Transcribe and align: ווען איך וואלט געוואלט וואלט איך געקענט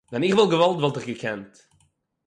ווען 0.09 0.23
איך 0.23 0.35
וואלט 0.35 0.51
געוואלט 0.51 0.79
וואלט 0.81 0.97
איך 0.97 1.05
געקענט 1.09 1.53